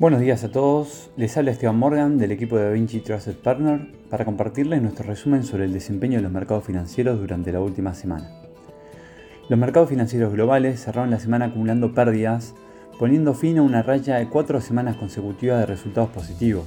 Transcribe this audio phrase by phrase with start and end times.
[0.00, 4.24] Buenos días a todos, les habla Esteban Morgan del equipo de Vinci Trusted Partner para
[4.24, 8.30] compartirles nuestro resumen sobre el desempeño de los mercados financieros durante la última semana.
[9.50, 12.54] Los mercados financieros globales cerraron la semana acumulando pérdidas,
[12.98, 16.64] poniendo fin a una raya de cuatro semanas consecutivas de resultados positivos.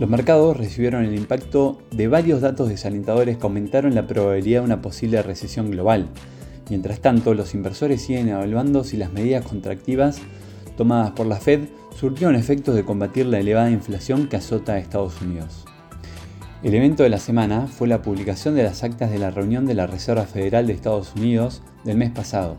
[0.00, 4.80] Los mercados recibieron el impacto de varios datos desalentadores que aumentaron la probabilidad de una
[4.80, 6.08] posible recesión global.
[6.70, 10.22] Mientras tanto, los inversores siguen evaluando si las medidas contractivas
[10.78, 11.68] tomadas por la Fed
[11.98, 15.64] surtieron efectos de combatir la elevada inflación que azota a Estados Unidos.
[16.62, 19.74] El evento de la semana fue la publicación de las actas de la reunión de
[19.74, 22.56] la Reserva Federal de Estados Unidos del mes pasado,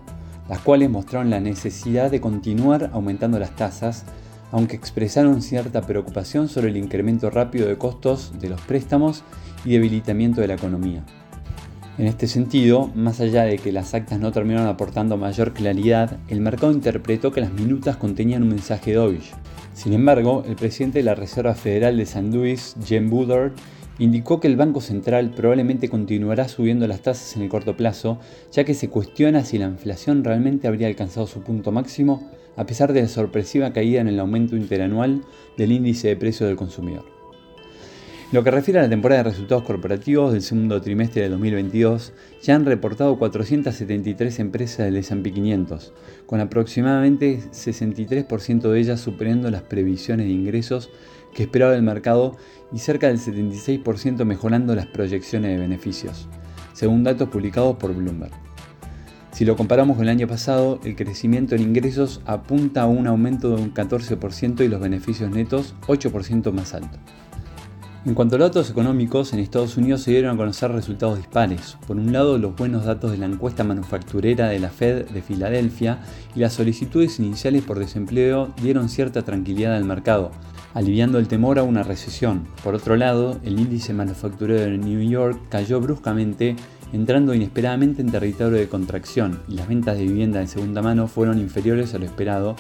[0.50, 4.04] las cuales mostraron la necesidad de continuar aumentando las tasas,
[4.52, 9.24] aunque expresaron cierta preocupación sobre el incremento rápido de costos de los préstamos
[9.64, 11.06] y debilitamiento de la economía.
[12.00, 16.40] En este sentido, más allá de que las actas no terminaron aportando mayor claridad, el
[16.40, 19.34] mercado interpretó que las minutas contenían un mensaje dovish.
[19.74, 23.52] Sin embargo, el presidente de la Reserva Federal de San Luis, Jim Bullard,
[23.98, 28.18] indicó que el Banco Central probablemente continuará subiendo las tasas en el corto plazo,
[28.54, 32.94] ya que se cuestiona si la inflación realmente habría alcanzado su punto máximo a pesar
[32.94, 35.26] de la sorpresiva caída en el aumento interanual
[35.58, 37.19] del índice de precios del consumidor
[38.32, 42.14] lo que refiere a la temporada de resultados corporativos del segundo trimestre de 2022,
[42.44, 45.94] ya han reportado 473 empresas del S&P 500,
[46.28, 50.92] con aproximadamente 63% de ellas superando las previsiones de ingresos
[51.34, 52.38] que esperaba el mercado
[52.72, 56.28] y cerca del 76% mejorando las proyecciones de beneficios,
[56.74, 58.34] según datos publicados por Bloomberg.
[59.32, 63.56] Si lo comparamos con el año pasado, el crecimiento en ingresos apunta a un aumento
[63.56, 67.00] de un 14% y los beneficios netos 8% más alto.
[68.06, 71.78] En cuanto a datos económicos, en Estados Unidos se dieron a conocer resultados dispares.
[71.86, 76.00] Por un lado, los buenos datos de la encuesta manufacturera de la Fed de Filadelfia
[76.34, 80.32] y las solicitudes iniciales por desempleo dieron cierta tranquilidad al mercado,
[80.74, 82.48] aliviando el temor a una recesión.
[82.64, 86.56] Por otro lado, el índice manufacturero de New York cayó bruscamente,
[86.94, 91.38] entrando inesperadamente en territorio de contracción, y las ventas de vivienda de segunda mano fueron
[91.38, 92.56] inferiores a lo esperado,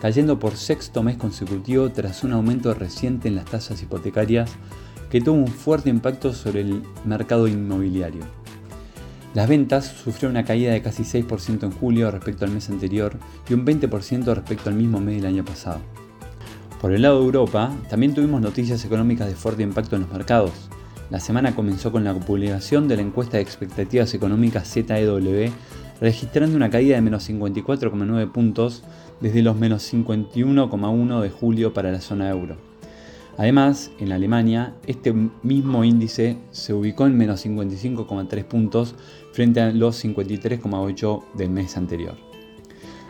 [0.00, 4.50] cayendo por sexto mes consecutivo tras un aumento reciente en las tasas hipotecarias
[5.10, 8.24] que tuvo un fuerte impacto sobre el mercado inmobiliario.
[9.34, 13.16] Las ventas sufrieron una caída de casi 6% en julio respecto al mes anterior
[13.48, 15.80] y un 20% respecto al mismo mes del año pasado.
[16.80, 20.52] Por el lado de Europa, también tuvimos noticias económicas de fuerte impacto en los mercados.
[21.10, 25.50] La semana comenzó con la publicación de la encuesta de expectativas económicas ZEW,
[26.00, 28.84] registrando una caída de menos 54,9 puntos
[29.20, 32.56] desde los menos 51,1 de julio para la zona euro.
[33.36, 38.96] Además, en Alemania, este mismo índice se ubicó en menos 55,3 puntos
[39.32, 42.16] frente a los 53,8 del mes anterior.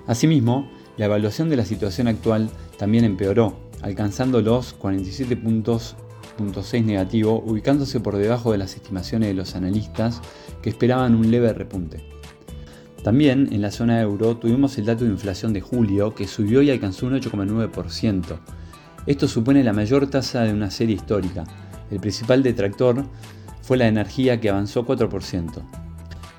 [0.07, 0.69] Asimismo,
[0.99, 5.97] la evaluación de la situación actual también empeoró, alcanzando los 47 puntos
[6.85, 10.21] negativo, ubicándose por debajo de las estimaciones de los analistas
[10.63, 12.18] que esperaban un leve repunte.
[13.03, 16.71] También en la zona euro tuvimos el dato de inflación de julio que subió y
[16.71, 18.39] alcanzó un 8,9%.
[19.07, 21.45] Esto supone la mayor tasa de una serie histórica.
[21.91, 23.05] El principal detractor
[23.63, 25.63] fue la energía que avanzó 4%.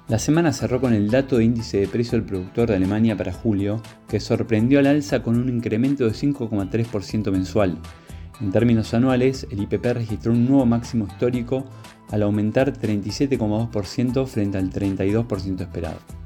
[0.08, 3.31] La semana cerró con el dato de índice de precio del productor de Alemania para
[3.31, 7.78] julio, que sorprendió al alza con un incremento de 5,3% mensual.
[8.42, 11.66] En términos anuales, el IPP registró un nuevo máximo histórico
[12.09, 16.19] al aumentar 37,2% frente al 32% esperado.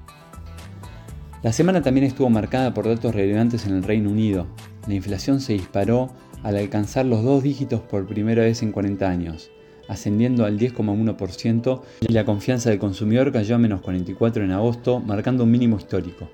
[1.43, 4.47] La semana también estuvo marcada por datos relevantes en el Reino Unido.
[4.87, 6.09] La inflación se disparó
[6.41, 9.51] al alcanzar los dos dígitos por primera vez en 40 años,
[9.89, 15.43] ascendiendo al 10,1% y la confianza del consumidor cayó a menos 44 en agosto, marcando
[15.43, 16.29] un mínimo histórico.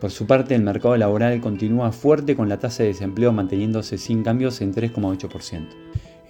[0.00, 4.22] Por su parte, el mercado laboral continúa fuerte con la tasa de desempleo manteniéndose sin
[4.22, 5.66] cambios en 3,8%.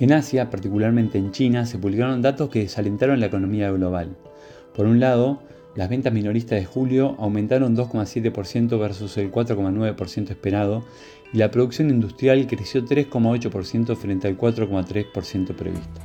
[0.01, 4.17] En Asia, particularmente en China, se publicaron datos que desalentaron la economía global.
[4.75, 5.43] Por un lado,
[5.77, 10.85] las ventas minoristas de julio aumentaron 2,7% versus el 4,9% esperado
[11.33, 16.01] y la producción industrial creció 3,8% frente al 4,3% previsto.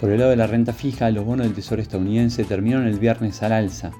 [0.00, 3.42] Por el lado de la renta fija, los bonos del Tesoro estadounidense terminaron el viernes
[3.42, 3.90] al alza,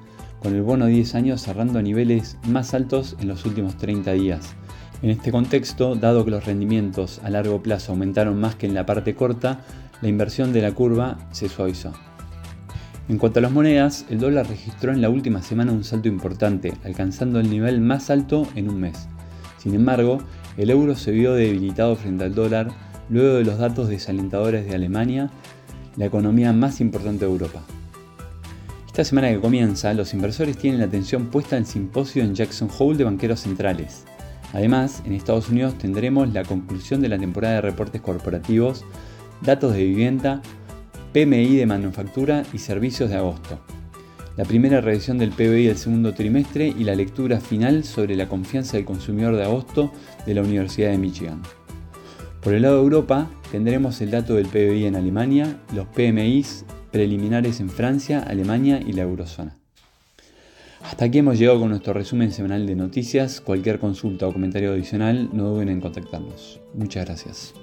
[0.41, 4.55] con el bono 10 años cerrando a niveles más altos en los últimos 30 días.
[5.01, 8.85] En este contexto, dado que los rendimientos a largo plazo aumentaron más que en la
[8.85, 9.61] parte corta,
[10.01, 11.93] la inversión de la curva se suavizó.
[13.09, 16.73] En cuanto a las monedas, el dólar registró en la última semana un salto importante,
[16.83, 19.07] alcanzando el nivel más alto en un mes.
[19.57, 20.19] Sin embargo,
[20.57, 22.69] el euro se vio debilitado frente al dólar
[23.09, 25.31] luego de los datos desalentadores de Alemania,
[25.95, 27.63] la economía más importante de Europa.
[28.85, 32.69] Esta semana que comienza, los inversores tienen la atención puesta en el simposio en Jackson
[32.77, 34.05] Hole de banqueros centrales.
[34.53, 38.85] Además, en Estados Unidos tendremos la conclusión de la temporada de reportes corporativos,
[39.41, 40.43] datos de vivienda,
[41.13, 43.59] PMI de manufactura y servicios de agosto,
[44.37, 48.77] la primera revisión del PBI del segundo trimestre y la lectura final sobre la confianza
[48.77, 49.91] del consumidor de agosto
[50.25, 51.41] de la Universidad de Michigan.
[52.41, 57.59] Por el lado de Europa, tendremos el dato del PBI en Alemania, los PMIs preliminares
[57.59, 59.57] en Francia, Alemania y la eurozona.
[60.81, 63.41] Hasta aquí hemos llegado con nuestro resumen semanal de noticias.
[63.41, 66.61] Cualquier consulta o comentario adicional no duden en contactarnos.
[66.73, 67.53] Muchas gracias.